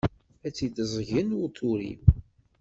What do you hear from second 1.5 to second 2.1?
turiw.